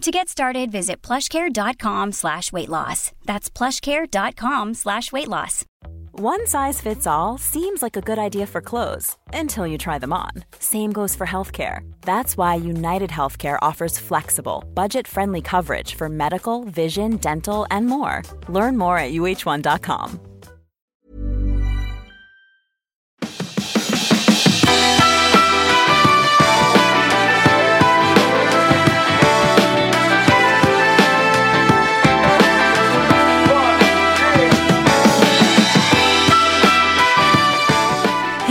[0.00, 3.12] To get started, visit plushcare.com slash weight loss.
[3.26, 5.66] That's plushcare.com slash weight loss.
[6.12, 10.12] One size fits all seems like a good idea for clothes until you try them
[10.12, 10.30] on.
[10.58, 11.80] Same goes for healthcare.
[12.00, 18.22] That's why United Healthcare offers flexible, budget-friendly coverage for medical, vision, dental, and more.
[18.48, 20.29] Learn more at uh1.com.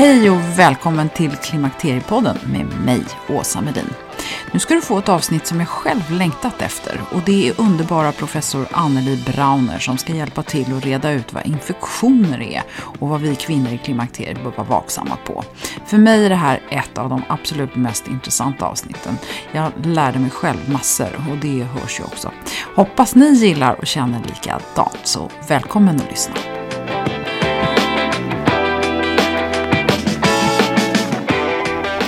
[0.10, 3.90] Hej och välkommen till Klimakteriepodden med mig, Åsa Medin.
[4.52, 8.12] Nu ska du få ett avsnitt som jag själv längtat efter och det är underbara
[8.12, 12.64] professor Anneli Brauner som ska hjälpa till att reda ut vad infektioner är
[13.00, 15.44] och vad vi kvinnor i klimakteriet bör vara vaksamma på.
[15.86, 19.18] För mig är det här ett av de absolut mest intressanta avsnitten.
[19.52, 22.32] Jag lärde mig själv massor och det hörs ju också.
[22.76, 26.59] Hoppas ni gillar och känner likadant så välkommen att lyssna.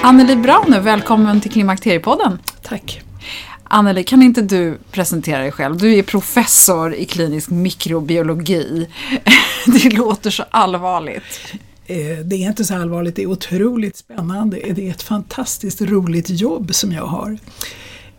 [0.03, 2.39] Anneli Brauner, välkommen till Klimakteriepodden.
[2.61, 3.01] Tack.
[3.63, 5.77] Anneli, kan inte du presentera dig själv?
[5.77, 8.87] Du är professor i klinisk mikrobiologi.
[9.65, 11.53] Det låter så allvarligt.
[11.85, 14.57] Eh, det är inte så allvarligt, det är otroligt spännande.
[14.75, 17.31] Det är ett fantastiskt roligt jobb som jag har.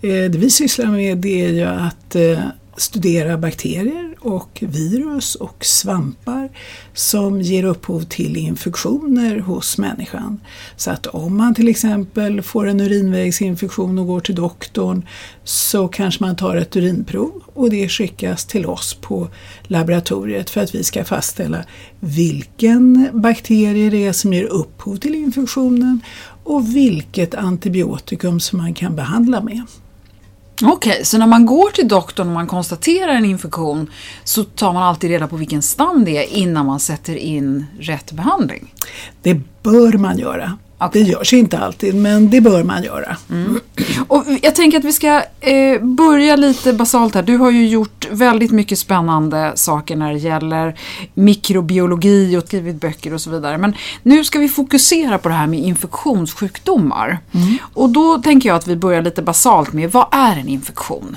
[0.01, 2.39] Eh, det vi sysslar med det är ju att eh,
[2.83, 6.49] studera bakterier och virus och svampar
[6.95, 10.41] som ger upphov till infektioner hos människan.
[10.77, 15.07] Så att om man till exempel får en urinvägsinfektion och går till doktorn
[15.45, 19.29] så kanske man tar ett urinprov och det skickas till oss på
[19.63, 21.65] laboratoriet för att vi ska fastställa
[22.01, 26.01] vilken bakterie det är som ger upphov till infektionen
[26.45, 29.63] och vilket antibiotikum som man kan behandla med.
[30.65, 33.91] Okej, okay, så när man går till doktorn och man konstaterar en infektion
[34.25, 38.13] så tar man alltid reda på vilken stam det är innan man sätter in rätt
[38.13, 38.75] behandling?
[39.23, 40.59] Det bör man göra.
[40.87, 41.03] Okay.
[41.03, 43.17] Det görs inte alltid, men det bör man göra.
[43.31, 43.61] Mm.
[44.09, 47.23] Och jag tänker att vi ska eh, börja lite basalt här.
[47.23, 50.79] Du har ju gjort väldigt mycket spännande saker när det gäller
[51.15, 53.59] mikrobiologi och skrivit böcker och så vidare.
[53.59, 57.19] Men nu ska vi fokusera på det här med infektionssjukdomar.
[57.33, 57.59] Mm.
[57.75, 61.17] Och då tänker jag att vi börjar lite basalt med, vad är en infektion?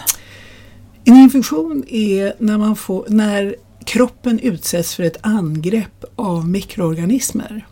[1.03, 3.55] En infektion är när, man får, när
[3.85, 7.65] kroppen utsätts för ett angrepp av mikroorganismer.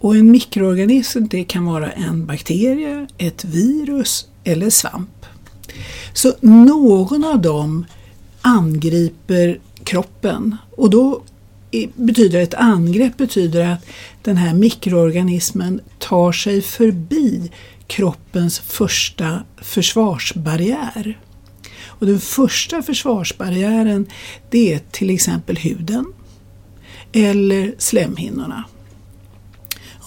[0.00, 5.26] Och en mikroorganism det kan vara en bakterie, ett virus eller svamp.
[6.12, 7.86] Så någon av dem
[8.42, 11.22] angriper kroppen och då
[11.94, 13.86] betyder ett angrepp betyder att
[14.22, 17.50] den här mikroorganismen tar sig förbi
[17.86, 21.18] kroppens första försvarsbarriär.
[21.86, 24.06] Och den första försvarsbarriären
[24.50, 26.04] det är till exempel huden
[27.12, 28.64] eller slemhinnorna.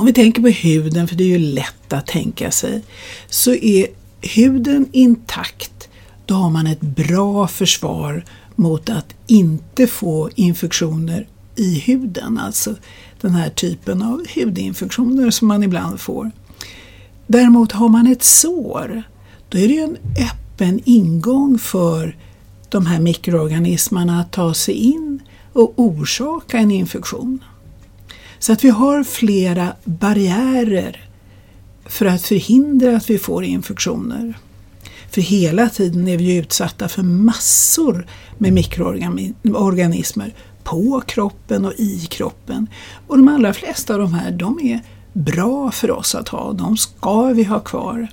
[0.02, 2.82] Om vi tänker på huden, för det är ju lätt att tänka sig,
[3.30, 3.88] så är
[4.22, 5.90] huden intakt,
[6.26, 8.26] då har man ett bra försvar
[8.56, 12.76] mot att inte få infektioner i huden, alltså
[13.22, 16.32] den här typen av hudinfektioner som man ibland får.
[17.28, 19.04] Däremot har man ett sår,
[19.50, 19.98] då är det ju en
[20.30, 22.18] öppen ingång för
[22.70, 25.20] de här mikroorganismerna att ta sig in
[25.54, 27.40] och orsaka en infektion.
[28.42, 31.06] Så att vi har flera barriärer
[31.86, 34.34] för att förhindra att vi får infektioner.
[35.10, 38.08] För hela tiden är vi utsatta för massor
[38.38, 40.34] med mikroorganismer
[40.64, 42.68] på kroppen och i kroppen.
[43.08, 44.80] Och de allra flesta av de här de är
[45.14, 48.08] bra för oss att ha, de ska vi ha kvar.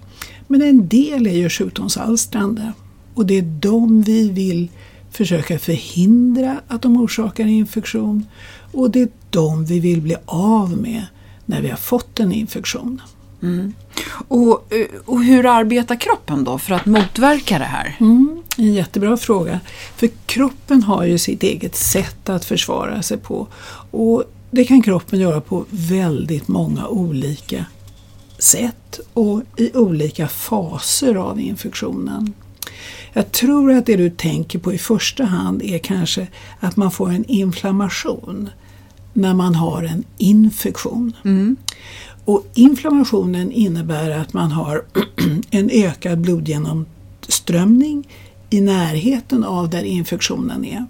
[0.47, 2.73] Men en del är ju sjukdomsalstrande
[3.15, 4.69] och det är de vi vill
[5.11, 8.27] försöka förhindra att de orsakar infektion
[8.73, 11.07] och det är de vi vill bli av med
[11.47, 13.03] när vi har fått en infektion.
[13.43, 13.73] Mm.
[14.29, 17.97] Och, eh, och hur arbetar kroppen då för att motverka det här?
[18.01, 19.61] Mm, en jättebra fråga.
[19.97, 23.47] För kroppen har ju sitt eget sätt att försvara sig på.
[23.91, 27.65] Och det kan kroppen göra på väldigt många olika
[28.39, 32.33] sätt och i olika faser av infektionen.
[33.13, 36.27] Jag tror att det du tänker på i första hand är kanske
[36.61, 38.51] att man får en inflammation
[39.13, 41.17] när man har en infektion.
[41.25, 41.57] Mm.
[42.25, 44.83] Och inflammationen innebär att man har
[45.51, 48.09] en ökad blodgenomströmning
[48.51, 50.87] i närheten av där infektionen är.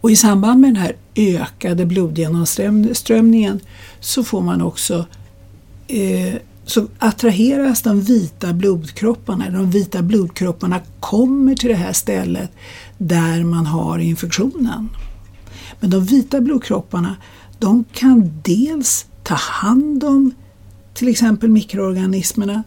[0.00, 3.60] Och i samband med den här ökade blodgenomströmningen
[4.00, 5.06] så får man också
[5.88, 6.34] eh,
[6.66, 9.50] så attraheras de vita blodkropparna.
[9.50, 12.50] De vita blodkropparna kommer till det här stället
[12.98, 14.88] där man har infektionen.
[15.80, 17.16] Men de vita blodkropparna
[17.58, 20.30] de kan dels ta hand om
[20.94, 22.62] till exempel mikroorganismerna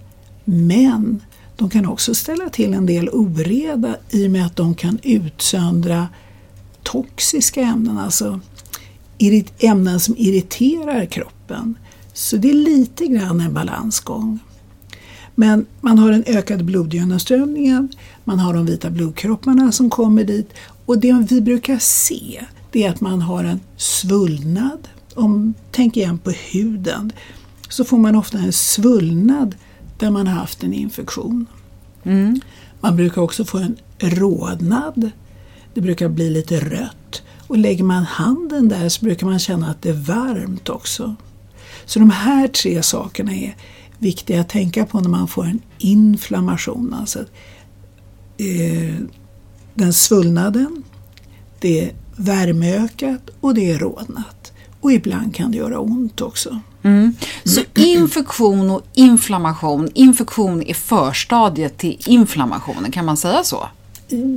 [0.45, 1.21] men
[1.55, 6.07] de kan också ställa till en del oreda i och med att de kan utsöndra
[6.83, 8.39] toxiska ämnen, alltså
[9.59, 11.75] ämnen som irriterar kroppen.
[12.17, 14.39] Så det är lite grann en balansgång.
[15.35, 17.89] Men man har den ökade blodgenomströmningen,
[18.23, 20.53] man har de vita blodkropparna som kommer dit
[20.85, 24.87] och det vi brukar se det är att man har en svullnad.
[25.13, 27.11] Om tänk igen på huden
[27.69, 29.55] så får man ofta en svullnad
[29.97, 31.45] där man har haft en infektion.
[32.03, 32.41] Mm.
[32.79, 35.11] Man brukar också få en rodnad.
[35.73, 37.21] Det brukar bli lite rött.
[37.47, 41.15] Och lägger man handen där så brukar man känna att det är varmt också.
[41.87, 43.55] Så de här tre sakerna är
[43.99, 46.95] viktiga att tänka på när man får en inflammation.
[46.99, 47.19] Alltså,
[48.37, 48.95] eh,
[49.73, 50.83] den svullnaden,
[51.59, 54.51] det är värmeökat och det är rodnat.
[54.81, 56.59] Och ibland kan det göra ont också.
[56.83, 57.15] Mm.
[57.43, 63.67] Så infektion och inflammation, infektion är förstadiet till inflammationen, kan man säga så?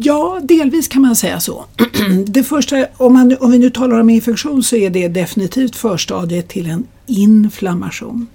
[0.02, 1.64] Ja, delvis kan man säga så.
[2.26, 6.48] Det första, om, man, om vi nu talar om infektion så är det definitivt förstadiet
[6.48, 8.26] till en inflammation.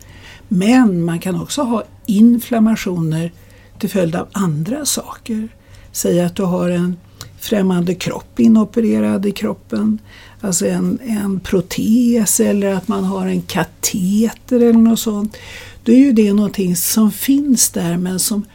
[0.48, 3.32] Men man kan också ha inflammationer
[3.80, 5.48] till följd av andra saker.
[5.92, 6.98] Säg att du har en
[7.40, 10.00] främmande kropp inopererad i kroppen,
[10.42, 15.38] alltså en, en protes eller att man har en kateter eller något sånt.
[15.84, 18.46] Då är ju det någonting som finns där men som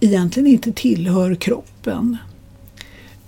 [0.00, 2.16] egentligen inte tillhör kroppen.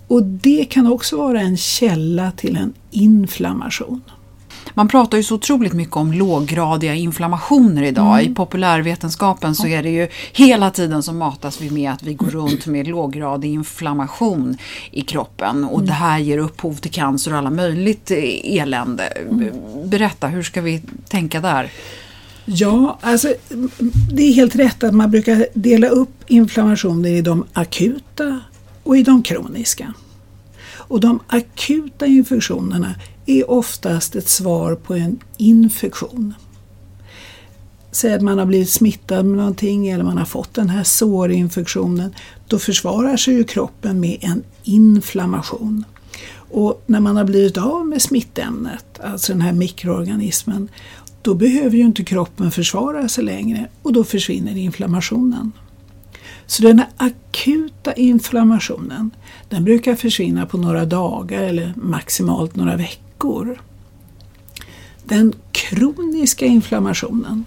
[0.07, 4.01] Och det kan också vara en källa till en inflammation.
[4.73, 8.19] Man pratar ju så otroligt mycket om låggradiga inflammationer idag.
[8.19, 8.31] Mm.
[8.31, 12.27] I populärvetenskapen så är det ju hela tiden som matas vi med att vi går
[12.27, 14.57] runt med låggradig inflammation
[14.91, 15.87] i kroppen och mm.
[15.87, 18.11] det här ger upphov till cancer och alla möjligt
[18.43, 19.03] elände.
[19.03, 19.51] Mm.
[19.83, 21.71] Berätta, hur ska vi tänka där?
[22.45, 23.33] Ja, alltså
[24.13, 28.39] det är helt rätt att man brukar dela upp inflammationer i de akuta
[28.83, 29.93] och i de kroniska.
[30.79, 32.95] Och de akuta infektionerna
[33.25, 36.33] är oftast ett svar på en infektion.
[37.91, 42.15] Säg att man har blivit smittad med någonting eller man har fått den här sårinfektionen.
[42.47, 45.85] Då försvarar sig ju kroppen med en inflammation.
[46.51, 50.69] Och när man har blivit av med smittämnet, alltså den här mikroorganismen,
[51.21, 55.51] då behöver ju inte kroppen försvara sig längre och då försvinner inflammationen.
[56.49, 59.11] Så den akuta inflammationen
[59.49, 63.61] den brukar försvinna på några dagar eller maximalt några veckor.
[65.03, 67.45] Den kroniska inflammationen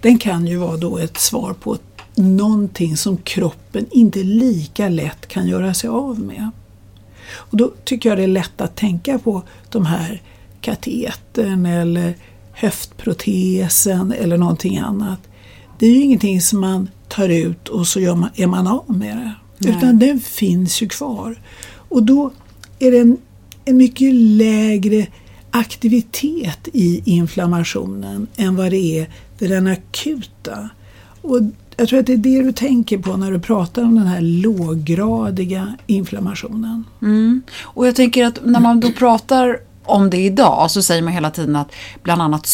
[0.00, 1.78] den kan ju vara då ett svar på
[2.14, 6.50] någonting som kroppen inte lika lätt kan göra sig av med.
[7.32, 10.22] Och då tycker jag det är lätt att tänka på de här
[10.60, 12.14] katetern eller
[12.52, 15.20] höftprotesen eller någonting annat.
[15.78, 19.16] Det är ju ingenting som man tar ut och så man, är man av med
[19.16, 19.34] det.
[19.58, 19.76] Nej.
[19.76, 21.40] Utan den finns ju kvar.
[21.88, 22.30] Och då
[22.78, 23.16] är det en,
[23.64, 25.06] en mycket lägre
[25.50, 30.68] aktivitet i inflammationen än vad det är vid den akuta.
[31.22, 31.40] Och
[31.76, 34.20] jag tror att det är det du tänker på när du pratar om den här
[34.20, 36.84] låggradiga inflammationen.
[37.02, 37.42] Mm.
[37.62, 41.30] Och jag tänker att när man då pratar om det idag så säger man hela
[41.30, 42.46] tiden att bland annat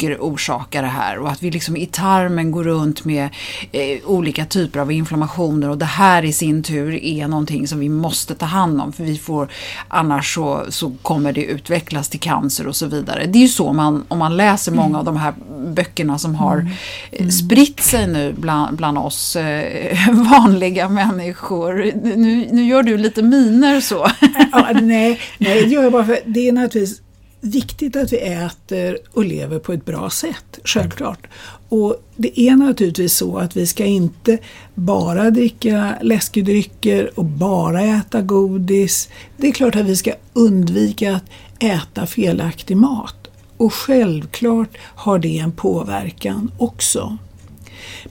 [0.00, 3.28] socker orsakar det här och att vi liksom i tarmen går runt med
[3.72, 7.88] eh, olika typer av inflammationer och det här i sin tur är någonting som vi
[7.88, 9.48] måste ta hand om för vi får
[9.88, 13.26] annars så, så kommer det utvecklas till cancer och så vidare.
[13.26, 15.34] Det är ju så man, om man läser många av de här
[15.74, 16.72] böckerna som har mm.
[17.12, 17.30] Mm.
[17.30, 21.92] spritt sig nu bland, bland oss eh, vanliga människor.
[22.16, 24.06] Nu, nu gör du lite miner så.
[24.52, 27.02] ja, nej, nej, det gör jag bara för det är naturligtvis
[27.40, 31.26] viktigt att vi äter och lever på ett bra sätt, självklart.
[31.68, 34.38] Och det är naturligtvis så att vi ska inte
[34.74, 39.08] bara dricka läskedrycker och bara äta godis.
[39.36, 41.24] Det är klart att vi ska undvika att
[41.58, 43.16] äta felaktig mat.
[43.56, 47.18] Och självklart har det en påverkan också.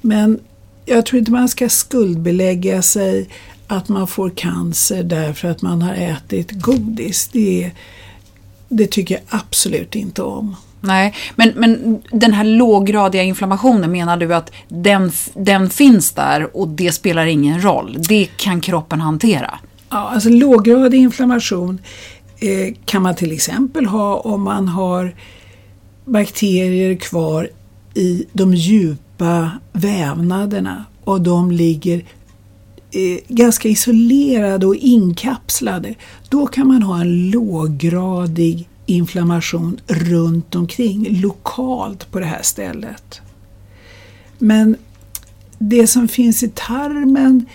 [0.01, 0.39] Men
[0.85, 3.29] jag tror inte man ska skuldbelägga sig
[3.67, 7.29] att man får cancer därför att man har ätit godis.
[7.31, 7.71] Det,
[8.69, 10.55] det tycker jag absolut inte om.
[10.81, 16.67] Nej, men, men den här låggradiga inflammationen menar du att den, den finns där och
[16.67, 17.97] det spelar ingen roll?
[18.07, 19.59] Det kan kroppen hantera?
[19.89, 21.81] Ja, alltså låggradig inflammation
[22.39, 25.15] eh, kan man till exempel ha om man har
[26.05, 27.49] bakterier kvar
[27.93, 32.03] i de djupa vävnaderna och de ligger
[32.91, 35.95] eh, ganska isolerade och inkapslade.
[36.29, 43.21] Då kan man ha en låggradig inflammation runt omkring, lokalt på det här stället.
[44.37, 44.75] Men
[45.59, 47.45] det som finns i tarmen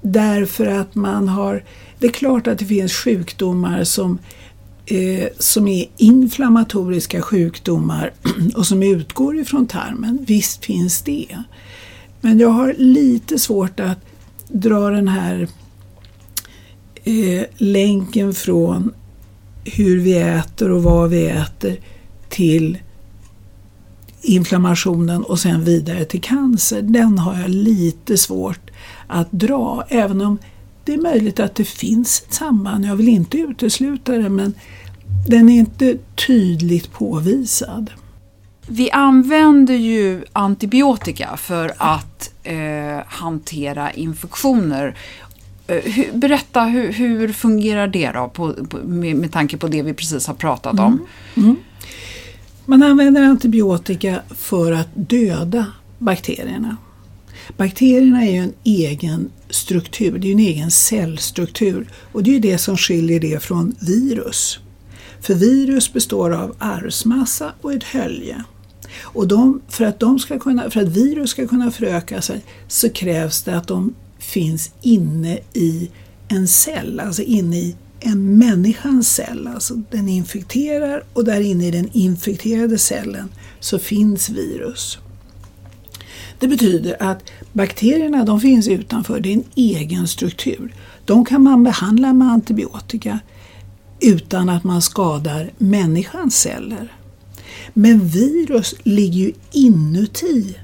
[0.00, 1.64] därför att man har...
[1.98, 4.18] Det är klart att det finns sjukdomar som,
[4.86, 8.12] eh, som är inflammatoriska sjukdomar
[8.56, 10.18] och som utgår ifrån tarmen.
[10.26, 11.38] Visst finns det.
[12.20, 13.98] Men jag har lite svårt att
[14.54, 15.48] dra den här
[17.04, 18.94] eh, länken från
[19.64, 21.76] hur vi äter och vad vi äter
[22.28, 22.78] till
[24.22, 26.82] inflammationen och sen vidare till cancer.
[26.82, 28.70] Den har jag lite svårt
[29.06, 30.38] att dra, även om
[30.84, 32.84] det är möjligt att det finns ett samband.
[32.84, 34.54] Jag vill inte utesluta det, men
[35.28, 37.90] den är inte tydligt påvisad.
[38.68, 44.96] Vi använder ju antibiotika för att eh, hantera infektioner
[45.66, 49.94] Eh, berätta, hur, hur, fungerar det då på, på, med, med tanke på det vi
[49.94, 51.06] precis har pratat om?
[51.34, 51.48] Mm.
[51.48, 51.56] Mm.
[52.64, 55.66] Man använder antibiotika för att döda
[55.98, 56.76] bakterierna.
[57.56, 62.58] Bakterierna är ju en egen struktur, det är en egen cellstruktur och det är det
[62.58, 64.58] som skiljer det från virus.
[65.20, 68.44] För virus består av arvsmassa och ett hölje.
[69.02, 72.90] Och de, för, att de ska kunna, för att virus ska kunna föröka sig så
[72.90, 75.90] krävs det att de finns inne i
[76.28, 79.46] en cell, alltså inne i en människans cell.
[79.54, 83.28] Alltså den infekterar och där inne i den infekterade cellen
[83.60, 84.98] så finns virus.
[86.38, 90.74] Det betyder att bakterierna de finns utanför, det är en egen struktur.
[91.04, 93.18] De kan man behandla med antibiotika
[94.00, 96.92] utan att man skadar människans celler.
[97.74, 100.56] Men virus ligger ju inuti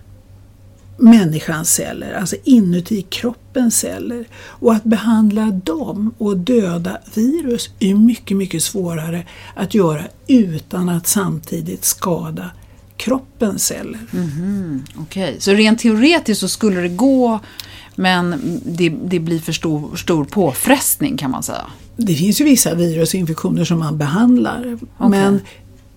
[0.97, 4.25] människans celler, alltså inuti kroppens celler.
[4.35, 11.07] Och att behandla dem och döda virus är mycket, mycket svårare att göra utan att
[11.07, 12.51] samtidigt skada
[12.97, 14.01] kroppens celler.
[14.13, 14.81] Mm -hmm.
[14.97, 15.41] Okej, okay.
[15.41, 17.41] så rent teoretiskt så skulle det gå
[17.95, 21.67] men det, det blir för stor, stor påfrestning kan man säga?
[21.97, 24.79] Det finns ju vissa virusinfektioner som man behandlar.
[24.99, 25.09] Okay.
[25.09, 25.41] Men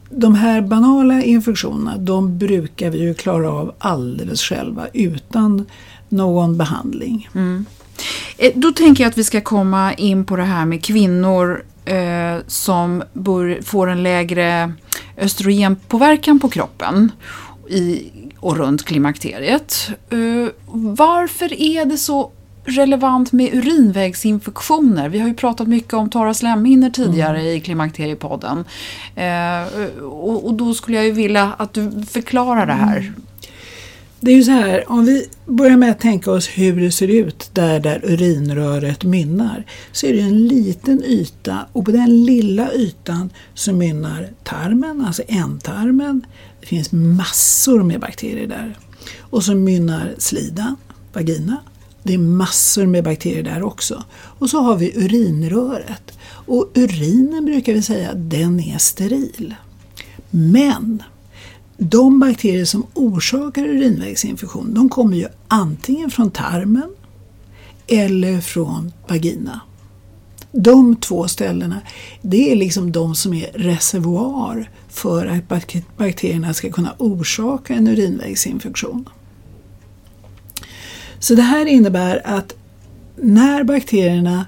[0.10, 5.66] de här banala infektionerna de brukar vi ju klara av alldeles själva utan
[6.10, 7.30] någon behandling.
[7.36, 7.66] Mm.
[8.38, 12.38] Eh, då tänker jag att vi ska komma in på det här med kvinnor eh,
[12.48, 14.74] som bör, får en lägre
[15.18, 17.12] östrogenpåverkan på kroppen
[17.70, 19.90] i, och runt klimakteriet.
[20.10, 22.32] Eh, varför är det så
[22.66, 25.10] relevant med urinvägsinfektioner.
[25.10, 27.52] Vi har ju pratat mycket om torra slemhinnor tidigare mm.
[27.52, 28.66] i Klimakteriepodden.
[29.16, 32.98] Eh, och, och, då skulle jag ju vilja att du förklarar det här.
[32.98, 33.14] Mm.
[34.20, 37.08] Det är ju så här, om vi börjar med att tänka oss hur det ser
[37.08, 42.74] ut där, där urinröret mynnar, så är det en liten yta och på den lilla
[42.74, 46.26] ytan så mynnar tarmen, alltså ändtarmen.
[46.62, 48.78] Det finns massor med bakterier där.
[49.20, 50.76] Och så mynnar slidan,
[51.14, 51.58] vagina,
[52.04, 54.04] det är massor med bakterier där också.
[54.14, 56.20] Och så har vi urinröret.
[56.26, 59.56] Och urinen brukar vi säga, den är steril.
[60.30, 61.04] Men
[61.78, 66.90] de bakterier som orsakar urinvägsinfektion, de kommer ju antingen från tarmen
[67.88, 69.62] eller från vagina.
[70.52, 71.82] De två ställena,
[72.22, 75.48] det är liksom de som är reservoar för att
[75.98, 79.10] bakterierna ska kunna orsaka en urinvägsinfektion.
[81.24, 82.56] Så det här innebär att
[83.16, 84.46] när bakterierna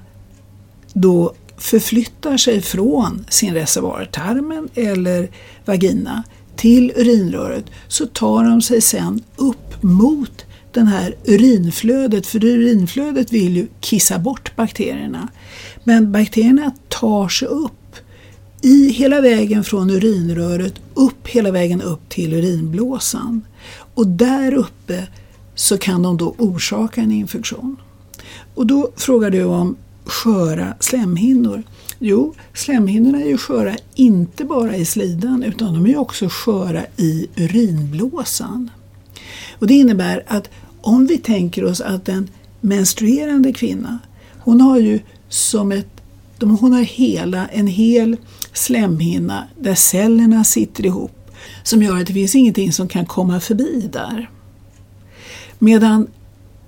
[0.92, 5.28] då förflyttar sig från sin reservoar, tarmen eller
[5.64, 6.22] vagina,
[6.56, 13.56] till urinröret så tar de sig sen upp mot den här urinflödet, för urinflödet vill
[13.56, 15.28] ju kissa bort bakterierna.
[15.84, 17.96] Men bakterierna tar sig upp
[18.62, 23.42] i hela vägen från urinröret upp hela vägen upp till urinblåsan.
[23.94, 25.06] Och där uppe
[25.56, 27.76] så kan de då orsaka en infektion.
[28.54, 31.62] Och då frågar du om sköra slemhinnor.
[31.98, 37.26] Jo, slemhinnorna är ju sköra inte bara i slidan utan de är också sköra i
[37.36, 38.70] urinblåsan.
[39.58, 42.28] Och Det innebär att om vi tänker oss att en
[42.60, 43.98] menstruerande kvinna,
[44.38, 45.88] hon har ju som ett
[46.40, 48.16] hon har hela, en hel
[48.52, 51.30] slemhinna där cellerna sitter ihop
[51.62, 54.30] som gör att det finns ingenting som kan komma förbi där.
[55.58, 56.06] Medan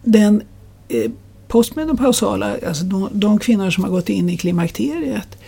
[0.02, 0.42] den
[0.88, 1.11] eh,
[1.49, 5.38] postmenopausala, alltså de, de kvinnor som har gått in i klimakteriet,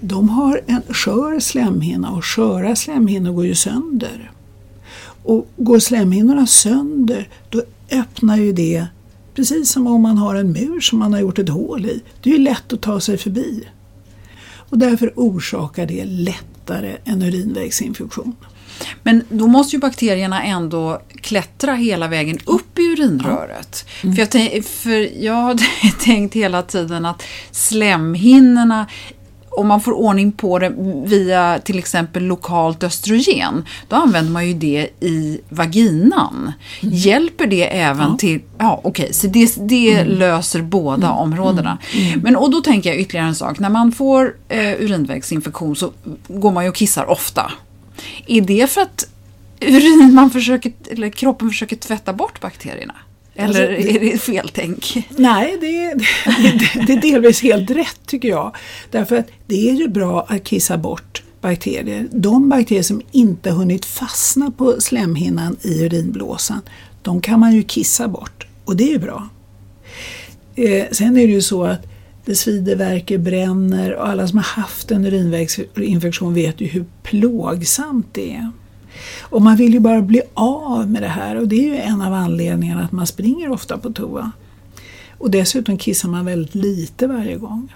[0.00, 4.30] de har en skör slemhinna och sköra slemhinnor går ju sönder.
[5.22, 8.86] Och går slemhinnorna sönder då öppnar ju det
[9.34, 12.02] precis som om man har en mur som man har gjort ett hål i.
[12.22, 13.68] Det är ju lätt att ta sig förbi.
[14.46, 18.32] Och därför orsakar det lättare en urinvägsinfektion.
[19.02, 23.86] Men då måste ju bakterierna ändå klättra hela vägen upp i urinröret.
[24.02, 24.16] Mm.
[24.16, 25.58] För, jag, för jag har
[26.04, 28.86] tänkt hela tiden att slemhinnorna
[29.56, 30.72] om man får ordning på det
[31.06, 36.52] via till exempel lokalt östrogen, då använder man ju det i vaginan.
[36.80, 36.94] Mm.
[36.94, 38.16] Hjälper det även ja.
[38.18, 38.40] till...
[38.58, 40.18] Ja, okej, okay, så det, det mm.
[40.18, 41.18] löser båda mm.
[41.18, 41.78] områdena.
[41.92, 42.06] Mm.
[42.06, 42.20] mm.
[42.20, 43.58] Men och då tänker jag ytterligare en sak.
[43.58, 45.92] När man får eh, urinvägsinfektion så
[46.28, 47.52] går man ju och kissar ofta.
[48.26, 49.08] Är det för att
[49.60, 52.94] urin man försöker, eller kroppen försöker tvätta bort bakterierna?
[53.34, 55.08] Eller alltså, är det fel tänk?
[55.16, 55.94] Nej, det är,
[56.76, 58.56] det, det är delvis helt rätt tycker jag.
[58.90, 62.08] Därför att det är ju bra att kissa bort bakterier.
[62.12, 66.60] De bakterier som inte hunnit fastna på slemhinnan i urinblåsan,
[67.02, 69.28] de kan man ju kissa bort och det är ju bra.
[70.54, 71.86] Eh, sen är det ju så att
[72.24, 78.06] det svider, värker, bränner och alla som har haft en urinvägsinfektion vet ju hur plågsamt
[78.12, 78.50] det är.
[79.20, 82.02] Och man vill ju bara bli av med det här och det är ju en
[82.02, 84.30] av anledningarna att man springer ofta på toa.
[85.18, 87.72] Och dessutom kissar man väldigt lite varje gång.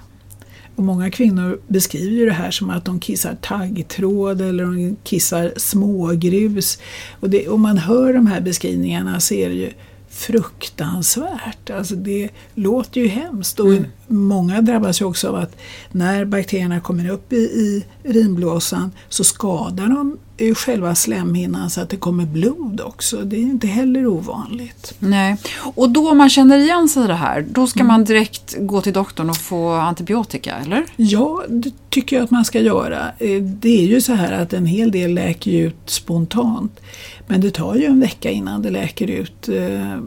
[0.76, 5.52] Och många kvinnor beskriver ju det här som att de kissar taggtråd eller de kissar
[5.56, 6.78] smågrus.
[7.20, 9.70] Och det, om man hör de här beskrivningarna så är det ju
[10.18, 11.70] fruktansvärt.
[11.70, 13.84] Alltså det låter ju hemskt och mm.
[14.06, 15.56] många drabbas ju också av att
[15.92, 20.18] när bakterierna kommer upp i, i urinblåsan så skadar de
[20.54, 23.16] själva slemhinnan så att det kommer blod också.
[23.16, 24.94] Det är inte heller ovanligt.
[24.98, 25.36] Nej,
[25.74, 27.86] och då om man känner igen sig i det här, då ska mm.
[27.86, 30.84] man direkt gå till doktorn och få antibiotika, eller?
[30.96, 33.12] Ja, det tycker jag att man ska göra.
[33.18, 36.80] Eh, det är ju så här att en hel del läker ut spontant.
[37.28, 40.00] Men det tar ju en vecka innan det läker ut, eh,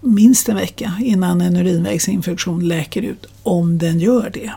[0.00, 4.52] minst en vecka innan en urinvägsinfektion läker ut, om den gör det.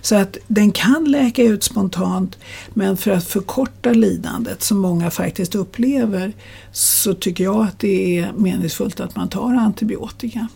[0.00, 2.38] Så att den kan läka ut spontant
[2.74, 6.32] men för att förkorta lidandet som många faktiskt upplever
[6.72, 10.48] så tycker jag att det är meningsfullt att man tar antibiotika.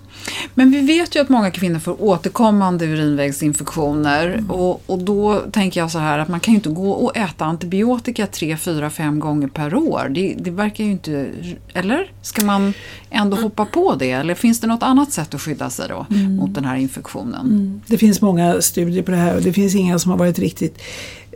[0.55, 4.51] Men vi vet ju att många kvinnor får återkommande urinvägsinfektioner mm.
[4.51, 7.45] och, och då tänker jag så här att man kan ju inte gå och äta
[7.45, 10.09] antibiotika tre, fyra, fem gånger per år.
[10.11, 11.31] Det, det verkar ju inte...
[11.73, 12.13] Eller?
[12.23, 12.75] Ska man
[13.11, 14.11] ändå hoppa på det?
[14.11, 16.37] Eller finns det något annat sätt att skydda sig då mm.
[16.37, 17.47] mot den här infektionen?
[17.47, 17.81] Mm.
[17.87, 20.83] Det finns många studier på det här och det finns inga som har varit riktigt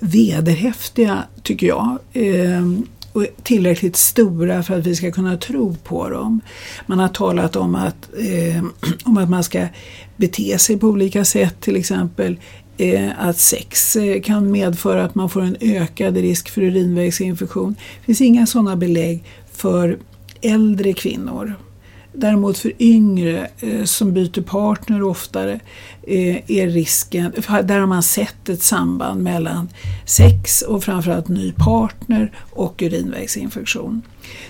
[0.01, 1.99] vederhäftiga tycker jag.
[3.18, 6.40] Och tillräckligt stora för att vi ska kunna tro på dem.
[6.87, 8.64] Man har talat om att, eh,
[9.04, 9.66] om att man ska
[10.16, 12.37] bete sig på olika sätt, till exempel
[12.76, 17.74] eh, att sex eh, kan medföra att man får en ökad risk för urinvägsinfektion.
[18.00, 19.98] Det finns inga sådana belägg för
[20.40, 21.54] äldre kvinnor.
[22.20, 25.61] Däremot för yngre eh, som byter partner oftare
[26.02, 27.33] eh, är risken,
[27.64, 29.68] där har man sett ett samband mellan
[30.07, 34.02] sex och framförallt ny partner och urinvägsinfektion.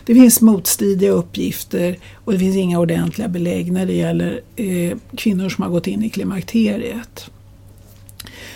[0.07, 5.49] Det finns motstridiga uppgifter och det finns inga ordentliga belägg när det gäller eh, kvinnor
[5.49, 7.31] som har gått in i klimakteriet.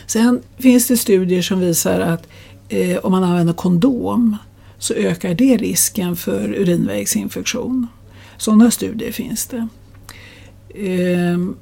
[0.07, 2.29] Sen finns det studier som visar att
[2.69, 4.37] eh, om man använder kondom
[4.79, 7.89] så ökar det risken för urinvägsinfektion.
[8.43, 9.69] Sådana studier finns det.
[10.75, 11.57] Ehm,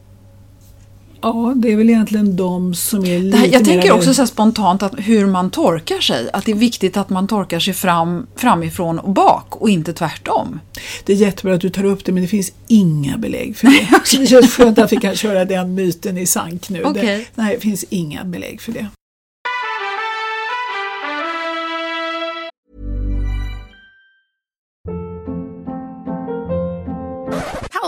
[1.21, 4.83] ja, det är väl egentligen de som är lite här, Jag tänker också så spontant
[4.83, 6.31] att hur man torkar sig.
[6.33, 10.61] Att det är viktigt att man torkar sig fram, framifrån och bak och inte tvärtom.
[11.05, 14.19] Det är jättebra att du tar upp det men det finns inga belägg för det.
[14.19, 16.85] det känns skönt att vi kan köra den myten i sank nu.
[16.85, 17.03] Okay.
[17.03, 18.87] Det, nej, det finns inga belägg för det.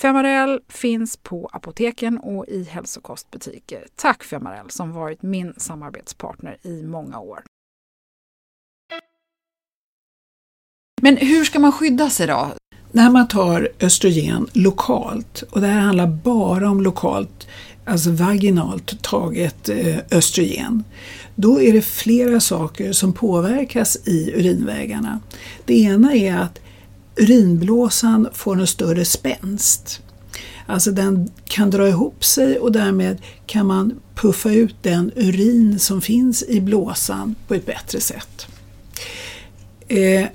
[0.00, 3.86] Femarel finns på apoteken och i hälsokostbutiker.
[3.96, 7.42] Tack Femarel som varit min samarbetspartner i många år.
[11.02, 12.48] Men hur ska man skydda sig då?
[12.92, 17.48] När man tar östrogen lokalt, och det här handlar bara om lokalt,
[17.84, 20.84] alltså vaginalt taget eh, östrogen,
[21.34, 25.20] då är det flera saker som påverkas i urinvägarna.
[25.64, 26.60] Det ena är att
[27.20, 30.02] urinblåsan får en större spänst.
[30.66, 36.00] Alltså den kan dra ihop sig och därmed kan man puffa ut den urin som
[36.00, 38.46] finns i blåsan på ett bättre sätt.
[39.88, 40.26] Eh,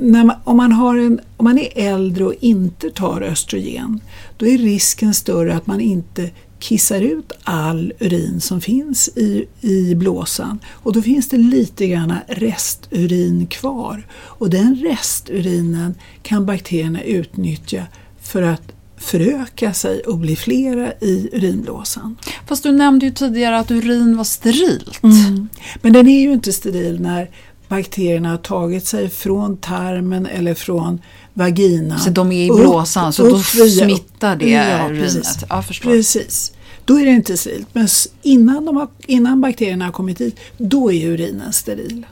[0.00, 4.00] man, om, man har en, om man är äldre och inte tar östrogen,
[4.36, 9.94] då är risken större att man inte kissar ut all urin som finns i, i
[9.94, 17.82] blåsan och då finns det lite grann resturin kvar och den resturinen kan bakterierna utnyttja
[18.20, 22.16] för att föröka sig och bli flera i urinblåsan.
[22.46, 25.02] Fast du nämnde ju tidigare att urin var sterilt.
[25.02, 25.48] Mm.
[25.82, 27.30] Men den är ju inte steril när
[27.68, 31.00] bakterierna har tagit sig från tarmen eller från
[31.34, 31.98] vagina.
[31.98, 35.02] Så de är i blåsan, upp, så då smittar det ja, urinet?
[35.02, 35.44] Precis.
[35.48, 36.52] Ja, precis.
[36.84, 37.68] Då är det inte sterilt.
[37.72, 37.88] Men
[38.22, 42.06] innan, de har, innan bakterierna har kommit dit, då är urinen steril.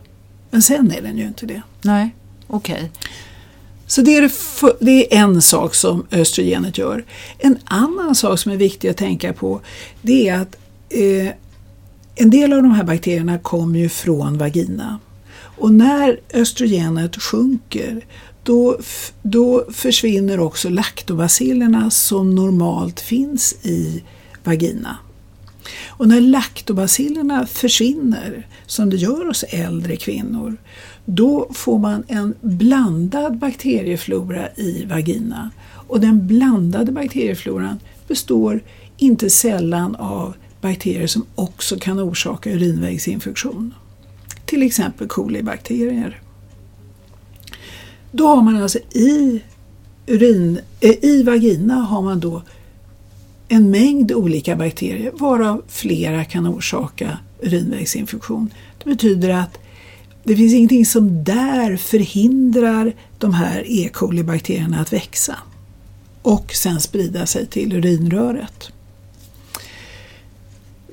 [0.50, 1.62] Men sen är den ju inte det.
[1.82, 2.14] Nej,
[2.46, 2.74] okej.
[2.74, 2.88] Okay.
[3.86, 4.30] Så det är,
[4.84, 7.04] det är en sak som östrogenet gör.
[7.38, 9.60] En annan sak som är viktig att tänka på
[10.02, 10.56] det är att
[10.88, 11.28] eh,
[12.14, 14.98] en del av de här bakterierna kommer ju från vagina.
[15.58, 18.04] Och när östrogenet sjunker
[18.42, 18.78] då,
[19.22, 24.02] då försvinner också laktobacillerna som normalt finns i
[24.44, 24.96] vagina.
[25.88, 30.56] Och när laktobacillerna försvinner, som det gör hos äldre kvinnor,
[31.04, 35.50] då får man en blandad bakterieflora i vagina.
[35.88, 38.62] Och den blandade bakteriefloran består
[38.96, 43.74] inte sällan av bakterier som också kan orsaka urinvägsinfektion.
[44.46, 46.20] Till exempel kolibakterier.
[48.12, 49.42] Då har man alltså i,
[50.06, 52.42] urin, eh, i vagina har man då
[53.48, 58.50] en mängd olika bakterier varav flera kan orsaka urinvägsinfektion.
[58.84, 59.58] Det betyder att
[60.24, 63.90] det finns ingenting som där förhindrar de här E.
[63.92, 65.36] coli-bakterierna att växa
[66.22, 68.70] och sen sprida sig till urinröret.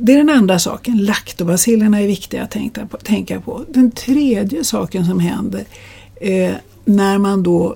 [0.03, 2.97] Det är den andra saken, laktobacillerna är viktiga att tänka på.
[2.97, 3.65] Tänka på.
[3.69, 5.65] Den tredje saken som händer
[6.15, 6.53] eh,
[6.85, 7.75] när man då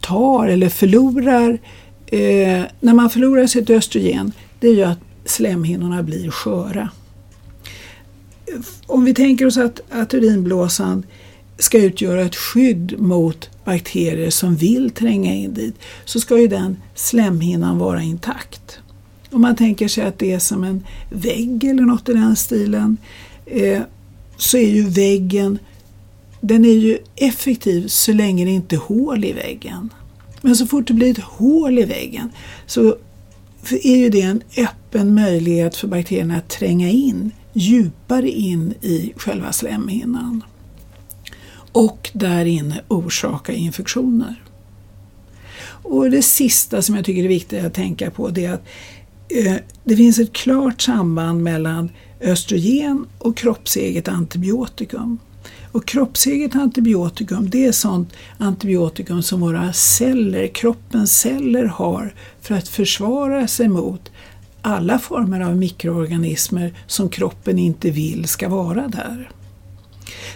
[0.00, 1.58] tar eller förlorar
[2.06, 6.90] eh, när man förlorar sitt östrogen det är ju att slemhinnorna blir sköra.
[8.86, 11.06] Om vi tänker oss att, att urinblåsan
[11.58, 16.76] ska utgöra ett skydd mot bakterier som vill tränga in dit så ska ju den
[16.94, 18.78] slemhinnan vara intakt.
[19.36, 22.96] Om man tänker sig att det är som en vägg eller något i den stilen
[23.46, 23.82] eh,
[24.36, 25.58] så är ju väggen
[26.40, 29.90] den är ju effektiv så länge det inte är hål i väggen.
[30.40, 32.30] Men så fort det blir ett hål i väggen
[32.66, 32.96] så
[33.82, 39.52] är ju det en öppen möjlighet för bakterierna att tränga in djupare in i själva
[39.52, 40.44] slemhinnan
[41.72, 44.42] och där inne orsaka infektioner.
[45.88, 48.66] Och Det sista som jag tycker är viktigt att tänka på det är att
[49.28, 55.18] Eh, det finns ett klart samband mellan östrogen och kroppseget antibiotikum.
[55.72, 62.68] Och kroppseget antibiotikum det är sånt antibiotikum som våra celler, kroppens celler har för att
[62.68, 64.10] försvara sig mot
[64.62, 69.30] alla former av mikroorganismer som kroppen inte vill ska vara där.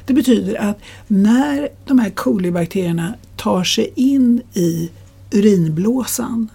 [0.06, 4.90] Det betyder att när de här kolibakterierna tar sig in i
[5.30, 6.48] urinblåsan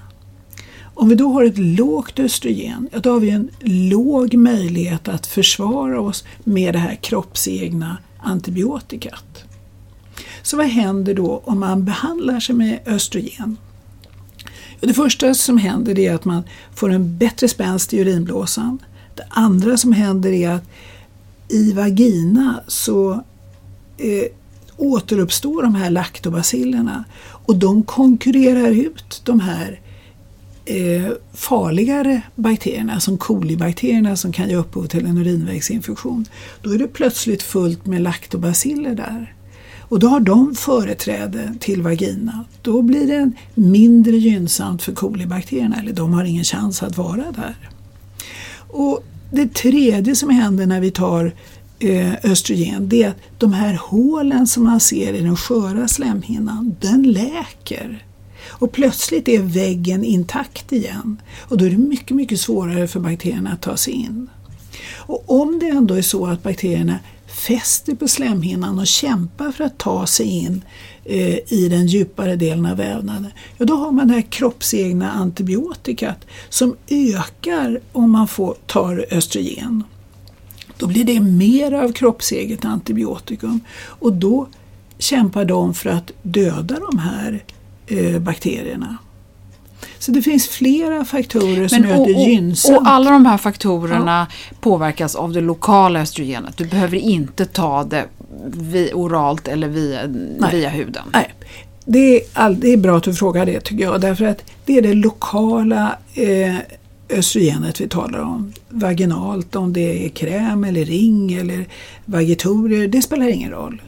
[0.95, 5.99] om vi då har ett lågt östrogen, då har vi en låg möjlighet att försvara
[5.99, 9.43] oss med det här kroppsegna antibiotikat.
[10.41, 13.57] Så vad händer då om man behandlar sig med östrogen?
[14.79, 16.43] Det första som händer är att man
[16.75, 18.79] får en bättre spänst i urinblåsan.
[19.15, 20.63] Det andra som händer är att
[21.49, 23.13] i vagina så
[23.97, 24.25] eh,
[24.77, 29.79] återuppstår de här laktobacillerna och de konkurrerar ut de här
[30.65, 36.25] eh, farligare bakterierna som kolibakterierna som kan ge upphov till en urinvägsinfektion.
[36.61, 39.33] Då är det plötsligt fullt med laktobaciller där.
[39.79, 42.45] Och då har de företräde till vagina.
[42.61, 47.55] Då blir det mindre gynnsamt för kolibakterierna, eller de har ingen chans att vara där.
[48.67, 51.31] Och Det tredje som händer när vi tar
[51.79, 56.75] eh, östrogen det är att de här hålen som man ser i den sköra slemhinnan,
[56.81, 58.05] den läker.
[58.59, 63.51] Och plötsligt är väggen intakt igen och då är det mycket, mycket svårare för bakterierna
[63.51, 64.29] att ta sig in.
[64.95, 69.77] Och om det ändå är så att bakterierna fäster på slemhinnan och kämpar för att
[69.77, 70.61] ta sig in
[71.05, 76.25] eh, i den djupare delen av vävnaden, ja då har man det här kroppsegna antibiotikat
[76.49, 79.83] som ökar om man får, tar östrogen.
[80.77, 84.47] Då blir det mer av kroppseget antibiotikum och då
[84.97, 87.43] kämpar de för att döda de här
[87.87, 88.97] eh, bakterierna.
[89.99, 92.77] Så det finns flera faktorer som gör det gynnsamt.
[92.77, 94.55] Och alla de här faktorerna ja.
[94.59, 96.57] påverkas av det lokala östrogenet.
[96.57, 98.07] Du behöver inte ta det
[98.93, 99.99] oralt eller via,
[100.51, 101.03] via huden.
[101.13, 101.33] Nej.
[101.85, 104.77] Det är, all, det är bra att du frågar det tycker jag, därför att det
[104.77, 106.55] är det lokala eh,
[107.09, 108.53] östrogenet vi talar om.
[108.69, 111.65] Vaginalt, om det är kräm eller ring eller
[112.05, 113.81] vagitorier, det spelar ingen roll.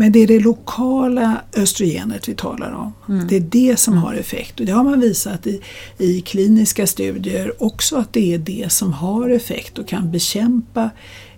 [0.00, 2.92] Men det är det lokala östrogenet vi talar om.
[3.08, 3.28] Mm.
[3.28, 5.60] Det är det som har effekt och det har man visat i,
[5.98, 10.90] i kliniska studier också att det är det som har effekt och kan bekämpa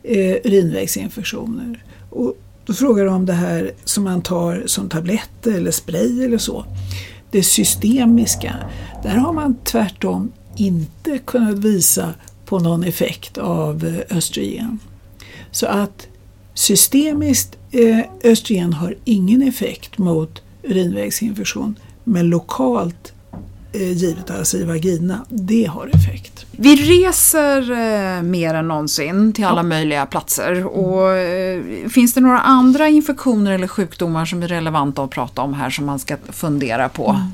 [0.03, 1.85] eh, urinvägsinfektioner.
[2.11, 2.35] Och
[2.67, 6.65] då frågar du om det här som man tar som tabletter eller spray eller så.
[7.31, 8.57] Det systemiska,
[9.03, 14.79] där har man tvärtom inte kunnat visa på någon effekt av eh, östrogen.
[15.51, 16.09] Så att
[16.55, 23.13] Systemiskt eh, östrogen har ingen effekt mot urinvägsinfektion men lokalt
[23.73, 26.47] eh, givet alltså i vagina, det har effekt.
[26.51, 29.63] Vi reser eh, mer än någonsin till alla ja.
[29.63, 30.67] möjliga platser.
[30.67, 35.55] Och, eh, finns det några andra infektioner eller sjukdomar som är relevanta att prata om
[35.55, 37.11] här som man ska fundera på?
[37.11, 37.31] Mm.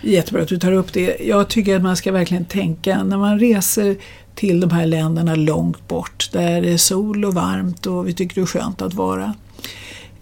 [0.00, 1.16] Jättebra att du tar upp det.
[1.20, 3.96] Jag tycker att man ska verkligen tänka när man reser
[4.36, 8.34] till de här länderna långt bort där det är sol och varmt och vi tycker
[8.34, 9.34] det är skönt att vara.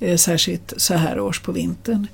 [0.00, 2.06] Eh, särskilt så här års på vintern.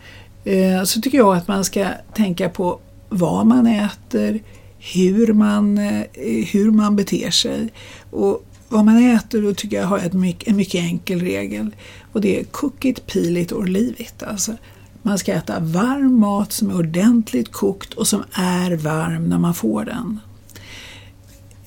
[0.45, 4.41] Eh, så tycker jag att man ska tänka på vad man äter,
[4.79, 6.05] hur man, eh,
[6.53, 7.69] hur man beter sig.
[8.11, 11.71] Och vad man äter då tycker jag har ett mycket, en mycket enkel regel
[12.13, 14.23] och det är cook it, peel it or leave it.
[14.23, 14.57] Alltså,
[15.03, 19.55] man ska äta varm mat som är ordentligt kokt och som är varm när man
[19.55, 20.21] får den.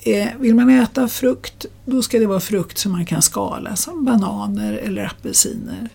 [0.06, 4.04] Eh, vill man äta frukt, då ska det vara frukt som man kan skala, som
[4.04, 5.88] bananer eller apelsiner.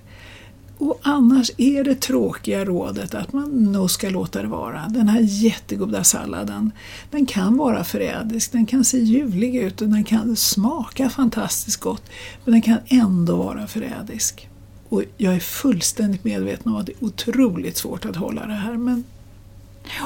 [0.78, 4.88] Och annars är det tråkiga rådet att man nog ska låta det vara.
[4.90, 6.72] Den här jättegoda salladen,
[7.12, 12.04] den kan vara förrädisk, den kan se ljuvlig ut och den kan smaka fantastiskt gott,
[12.46, 14.50] men den kan ändå vara förrädisk.
[14.90, 18.78] Och jag är fullständigt medveten om att det är otroligt svårt att hålla det här,
[18.78, 19.04] men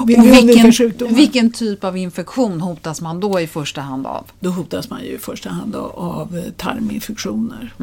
[0.06, 4.24] vill Och vilken, vilken typ av infektion hotas man då i första hand av?
[4.40, 7.74] Då hotas man ju i första hand av- tarminfektioner.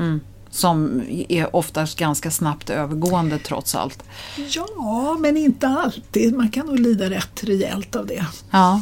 [0.54, 4.04] Som är oftast ganska snabbt övergående trots allt.
[4.50, 6.36] Ja, men inte alltid.
[6.38, 8.26] Man kan nog lida rätt rejält av det.
[8.52, 8.82] Ja.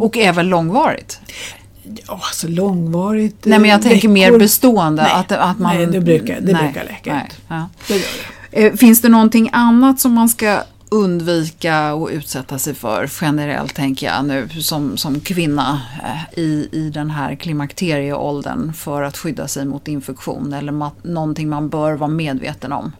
[0.00, 1.20] Och är väl långvarigt?
[2.06, 3.36] Ja, alltså långvarigt.
[3.44, 5.02] Nej men jag eh, tänker mer veckor- bestående.
[5.02, 7.36] Nej, att, att man, nej det brukar, det Nej, brukar läka nej, ut.
[7.48, 7.68] ja.
[7.88, 8.02] Det gör
[8.50, 8.66] det.
[8.66, 14.06] Eh, Finns det någonting annat som man ska undvika och utsätta sig för generellt tänker
[14.06, 19.64] jag nu som, som kvinna eh, i, i den här klimakterieåldern för att skydda sig
[19.64, 22.92] mot infektion eller ma- någonting man bör vara medveten om?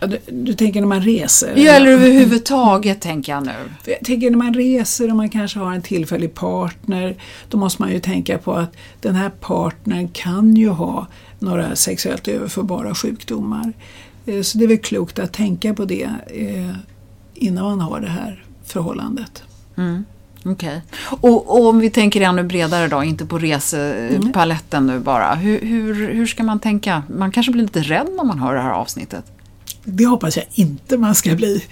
[0.00, 1.52] Ja, du, du tänker när man reser?
[1.56, 3.52] Ja, eller överhuvudtaget tänker jag nu.
[3.84, 7.16] Jag tänker när man reser och man kanske har en tillfällig partner,
[7.48, 11.06] då måste man ju tänka på att den här partnern kan ju ha
[11.38, 13.72] några sexuellt överförbara sjukdomar.
[14.26, 16.76] Eh, Så det är väl klokt att tänka på det eh,
[17.34, 19.42] innan man har det här förhållandet.
[20.44, 20.80] Okej.
[21.20, 25.34] Och, och om vi tänker ännu bredare då, inte på resepaletten nu bara.
[25.34, 27.02] Hur, hur, hur ska man tänka?
[27.16, 29.24] Man kanske blir lite rädd när man hör det här avsnittet.
[29.84, 31.64] Det hoppas jag inte man ska bli.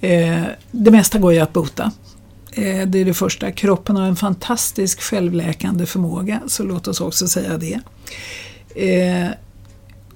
[0.00, 1.92] Eh, Det mesta går ju att bota.
[2.52, 3.52] Eh, Det är det första.
[3.52, 7.80] Kroppen har en fantastisk självläkande förmåga, så låt oss också säga det.
[8.74, 9.30] Eh,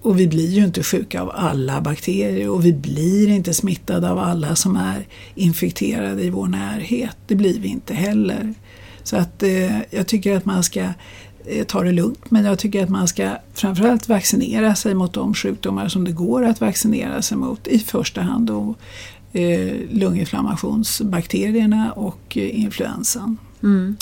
[0.03, 4.19] och vi blir ju inte sjuka av alla bakterier och vi blir inte smittade av
[4.19, 7.17] alla som är infekterade i vår närhet.
[7.27, 8.55] Det blir vi inte heller.
[9.03, 10.81] Så att eh, jag tycker att man ska
[11.47, 15.35] eh, ta det lugnt men jag tycker att man ska framförallt vaccinera sig mot de
[15.35, 17.67] sjukdomar som det går att vaccinera sig mot.
[17.67, 18.75] I första hand då
[19.33, 23.37] eh, lunginflammationsbakterierna och eh, influensan.
[23.63, 23.97] influensan.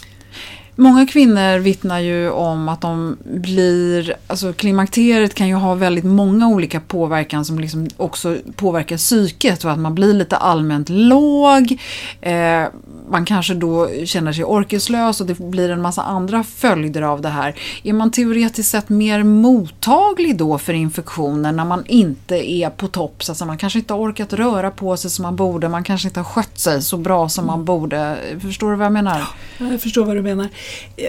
[0.80, 6.48] Många kvinnor vittnar ju om att de blir, alltså klimakteriet kan ju ha väldigt många
[6.48, 11.78] olika påverkan som liksom också påverkar psyket och att man blir lite allmänt låg.
[12.20, 12.64] Eh,
[13.10, 17.28] man kanske då känner sig orkeslös och det blir en massa andra följder av det
[17.28, 17.54] här.
[17.82, 23.24] Är man teoretiskt sett mer mottaglig då för infektioner när man inte är på topp?
[23.24, 23.46] Så säga?
[23.46, 26.24] man kanske inte har orkat röra på sig som man borde, man kanske inte har
[26.24, 28.16] skött sig så bra som man borde.
[28.42, 29.22] Förstår du vad jag menar?
[29.58, 30.48] Jag förstår vad du menar.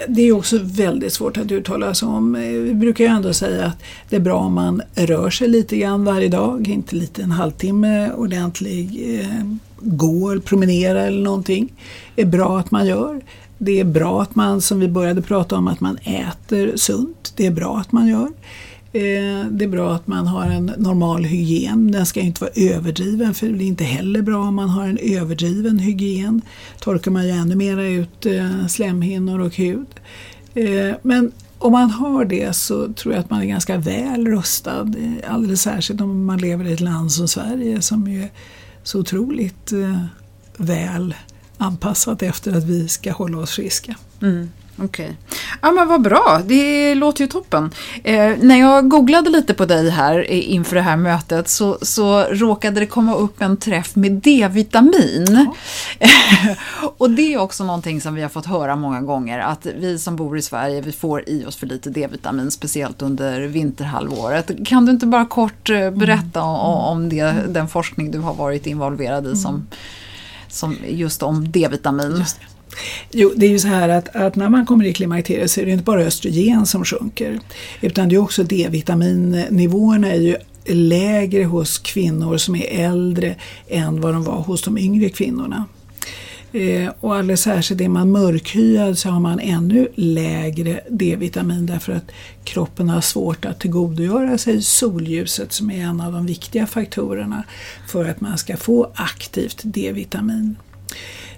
[0.08, 2.32] Det är också väldigt svårt att uttala sig om.
[2.64, 6.04] Vi brukar ju ändå säga att det är bra om man rör sig lite grann
[6.04, 9.44] varje dag, inte lite en halvtimme ordentlig eh,
[9.80, 11.72] gå eller promenera eller någonting.
[12.14, 13.20] Det är bra att man gör.
[13.58, 17.32] Det är bra att man, som vi började prata om, att man äter sunt.
[17.36, 18.28] Det är bra att man gör.
[18.92, 21.92] Eh, det är bra att man har en normal hygien.
[21.92, 24.98] Den ska inte vara överdriven för det är inte heller bra om man har en
[24.98, 26.42] överdriven hygien.
[26.80, 29.86] torkar man ju ännu mera ut eh, slemhinnor och hud.
[30.54, 34.92] Eh, men om man har det så tror jag att man är ganska väl rustad.
[35.28, 38.30] Alldeles särskilt om man lever i ett land som Sverige som ju är
[38.82, 39.72] så otroligt
[40.56, 41.14] väl
[41.58, 43.96] anpassat efter att vi ska hålla oss friska.
[44.22, 44.48] Mm.
[44.82, 45.16] Okej.
[45.62, 47.70] Ja men vad bra, det låter ju toppen.
[48.04, 52.22] Eh, när jag googlade lite på dig här eh, inför det här mötet så, så
[52.22, 55.50] råkade det komma upp en träff med D-vitamin.
[56.98, 60.16] och det är också någonting som vi har fått höra många gånger att vi som
[60.16, 64.50] bor i Sverige vi får i oss för lite D-vitamin speciellt under vinterhalvåret.
[64.66, 68.66] Kan du inte bara kort eh, berätta om, om det, den forskning du har varit
[68.66, 69.66] involverad i som,
[70.48, 72.24] som just om D-vitamin?
[73.10, 75.66] Jo, det är ju så här att, att när man kommer i klimakteriet så är
[75.66, 77.40] det inte bara östrogen som sjunker.
[77.80, 83.36] Utan det är också D-vitaminnivåerna är ju lägre hos kvinnor som är äldre
[83.68, 85.64] än vad de var hos de yngre kvinnorna.
[86.52, 92.10] Eh, och alldeles särskilt är man mörkhyad så har man ännu lägre D-vitamin därför att
[92.44, 97.44] kroppen har svårt att tillgodogöra sig solljuset som är en av de viktiga faktorerna
[97.88, 100.56] för att man ska få aktivt D-vitamin.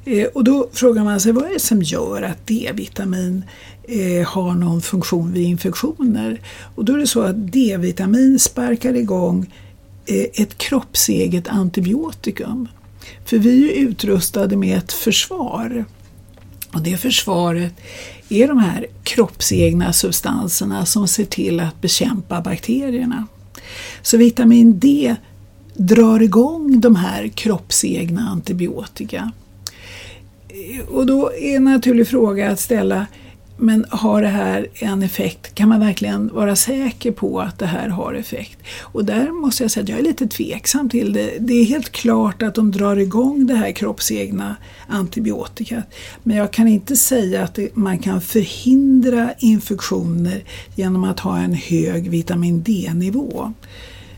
[0.04, 3.44] Eh, och då frågar man sig vad är det som gör att D-vitamin
[3.82, 6.40] eh, har någon funktion vid infektioner?
[6.74, 9.54] Och då är det så att D-vitamin sparkar igång
[10.06, 12.68] eh, ett kroppseget antibiotikum.
[13.24, 15.84] För vi är utrustade med ett försvar.
[16.74, 17.72] Och det försvaret
[18.28, 23.26] är de här kroppsegna substanserna som ser till att bekämpa bakterierna.
[24.02, 25.16] Så vitamin D
[25.74, 29.32] drar igång de här kroppsegna antibiotika.
[30.88, 33.06] Och då är en naturlig fråga att ställa,
[33.56, 35.54] men har det här en effekt?
[35.54, 38.58] Kan man verkligen vara säker på att det här har effekt?
[38.80, 41.30] Och där måste jag säga att jag är lite tveksam till det.
[41.38, 44.56] Det är helt klart att de drar igång det här kroppsegna
[44.88, 45.84] antibiotikat.
[46.22, 50.44] Men jag kan inte säga att man kan förhindra infektioner
[50.76, 53.52] genom att ha en hög vitamin D-nivå.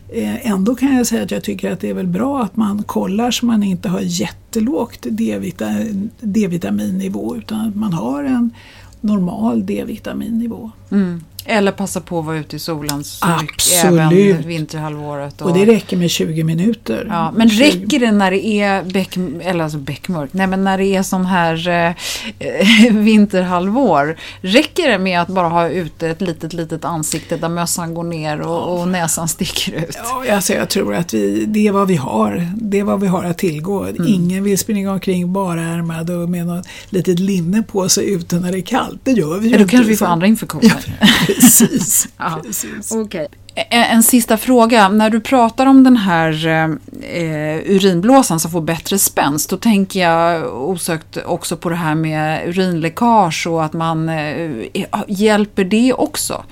[0.09, 2.83] Eh, ändå kan jag säga att jag tycker att det är väl bra att man
[2.83, 5.05] kollar så man inte har jättelågt
[6.21, 8.51] D-vitaminnivå utan att man har en
[9.01, 10.71] normal D-vitaminnivå.
[10.91, 11.21] Mm.
[11.45, 13.99] Eller passa på att vara ute i solen så Absolut.
[13.99, 15.41] även vinterhalvåret.
[15.41, 15.49] Och...
[15.49, 17.07] och det räcker med 20 minuter.
[17.09, 17.63] Ja, men 20...
[17.63, 20.29] räcker det när det är bäck, eller alltså bäckmörk?
[20.33, 21.67] Nej, men när det är sån här
[22.39, 24.17] eh, vinterhalvår.
[24.41, 28.41] Räcker det med att bara ha ute ett litet, litet ansikte där mössan går ner
[28.41, 29.97] och, och näsan sticker ut?
[30.27, 32.47] Ja, alltså jag tror att vi, det är vad vi har.
[32.55, 33.83] Det är vad vi har att tillgå.
[33.83, 34.07] Mm.
[34.07, 38.51] Ingen vill springa omkring bara ärmad och med något litet linne på sig ute när
[38.51, 38.99] det är kallt.
[39.03, 40.97] Det gör vi ju ja, Då kanske vi får andra infektioner.
[40.99, 41.07] Ja.
[41.35, 42.07] Precis.
[42.17, 42.39] ja.
[42.43, 42.91] Precis.
[42.91, 43.27] Okay.
[43.55, 44.89] En, en, sista fråga.
[44.89, 46.45] När du pratar om den här
[47.01, 52.47] eh, urinblåsan som får bättre spänst, då tänker jag osökt också på det här med
[52.47, 54.51] urinläckage och att man eh,
[55.07, 56.43] hjälper det också.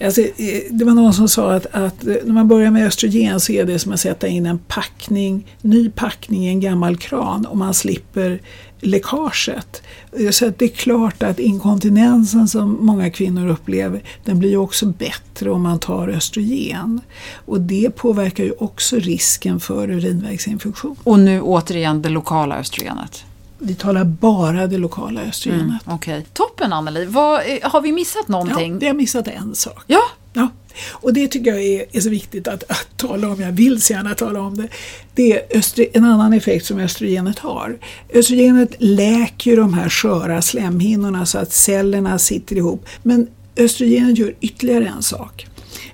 [0.00, 3.40] Alltså, eh, det var någon som sa att, att, eh, när man börjar med östrogen
[3.40, 7.46] så är det som att sätta in en packning, ny packning i en gammal kran
[7.46, 8.40] och man slipper
[8.80, 9.82] läckaget.
[10.18, 14.56] Eh, så att det är klart att inkontinensen som många kvinnor upplever den blir ju
[14.56, 17.00] också bättre om man tar östrogen.
[17.34, 20.96] Och det påverkar ju också risken för urinvägsinfektion.
[21.04, 23.24] Och nu återigen det lokala östrogenet?
[23.58, 25.86] Vi talar bara det lokala östrogenet.
[25.86, 26.22] Mm, okay.
[26.32, 27.04] Toppen Anneli.
[27.04, 28.72] Vad, har vi missat någonting?
[28.72, 29.84] Ja, vi har missat en sak.
[29.86, 30.02] Ja?
[30.32, 30.48] Ja.
[30.90, 33.40] Och det tycker jag är, är så viktigt att, att, tala om.
[33.40, 34.68] Jag vill så gärna tala om det.
[35.14, 37.78] Det är östro, en annan effekt som östrogenet har.
[38.14, 42.86] Östrogenet läker ju de här sköra slemhinnorna så att cellerna sitter ihop.
[43.02, 45.46] Men östrogenet gör ytterligare en sak.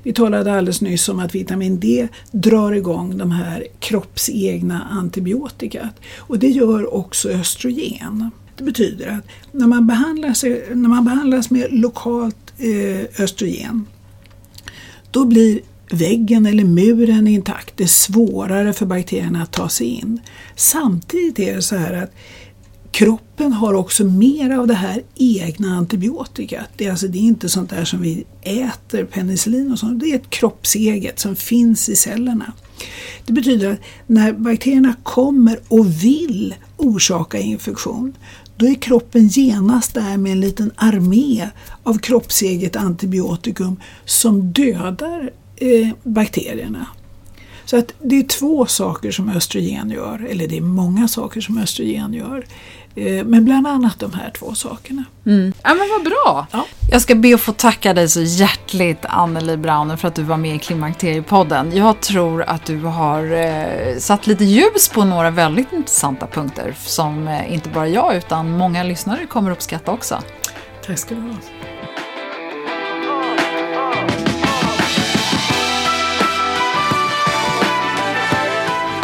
[0.02, 6.00] Vi talade alldeles nyss om att vitamin D drar igång de här kroppsegna antibiotikat.
[6.18, 8.30] Och det gör också östrogen.
[8.56, 13.86] Det betyder att när man behandlas, när man behandlas med lokalt eh, östrogen
[15.10, 15.60] då blir
[15.90, 17.76] väggen eller muren intakt.
[17.76, 20.20] Det är svårare för bakterierna att ta sig in.
[20.56, 22.14] Samtidigt är det så här att
[22.94, 26.68] kroppen har också mer av det här egna antibiotikat.
[26.76, 30.00] Det är, alltså, det är inte sånt där som vi äter, penicillin och sånt.
[30.00, 32.52] Det är ett kroppseget som finns i cellerna.
[33.26, 38.12] Det betyder att när bakterierna kommer och vill orsaka infektion
[38.56, 41.48] då är kroppen genast där med en liten armé
[41.82, 46.86] av kroppseget antibiotikum som dödar eh, bakterierna.
[47.64, 51.58] Så att det är två saker som östrogen gör, eller det är många saker som
[51.58, 52.46] östrogen gör.
[52.96, 55.04] Eh, men bland annat de här två sakerna.
[55.26, 55.52] Mm.
[55.62, 56.46] Ja men vad bra!
[56.52, 56.66] Ja.
[56.90, 60.36] Jag ska be att få tacka dig så hjärtligt Anneli Brauner för att du var
[60.36, 61.76] med i Klimakteriepodden.
[61.76, 67.28] Jag tror att du har eh, satt lite ljus på några väldigt intressanta punkter som
[67.28, 70.18] eh, inte bara jag utan många lyssnare kommer uppskatta också.
[70.86, 71.28] Tack ska du ha.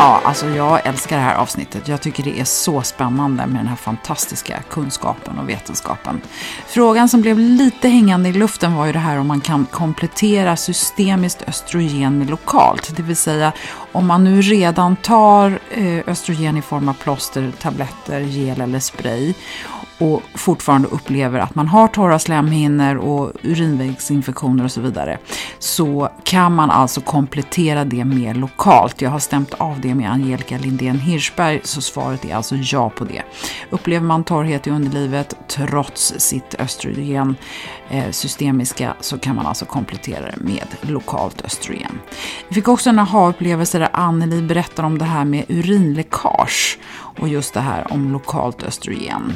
[0.01, 1.89] Ja, alltså jag älskar det här avsnittet.
[1.89, 6.21] Jag tycker det är så spännande med den här fantastiska kunskapen och vetenskapen.
[6.67, 10.57] Frågan som blev lite hängande i luften var ju det här om man kan komplettera
[10.57, 12.97] systemiskt östrogen med lokalt.
[12.97, 13.53] Det vill säga
[13.93, 19.35] om man nu redan tar eh, östrogen i form av plåster, tabletter, gel eller spray
[20.01, 25.19] och fortfarande upplever att man har torra slemhinnor och urinvägsinfektioner och så vidare
[25.59, 29.03] så kan man alltså komplettera det mer lokalt.
[29.03, 33.05] Jag har stämt av det med Angelica Lindén Hirschberg så svaret är alltså ja på
[33.05, 33.23] det.
[33.71, 37.37] Upplever man torrhet i underlivet trots sitt östrogen
[37.80, 41.99] eh, Eh, systemiska så kan man alltså komplettera det med lokalt östrogen.
[42.49, 47.55] Vi fick också en aha-upplevelse där Anneli berättar om det här med urinläckage och just
[47.55, 49.33] det här om lokalt östrogen.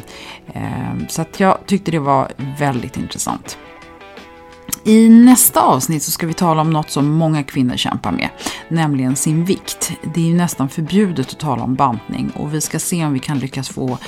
[0.55, 3.59] Eh, så att jag tyckte det var väldigt intressant.
[4.87, 8.29] I nästa avsnitt så ska vi tala om något som många kvinnor kämpar med,
[8.69, 9.93] nämligen sin vikt.
[10.15, 13.19] Det är ju nästan förbjudet att tala om bantning och vi ska se om vi
[13.19, 13.99] kan lyckas få,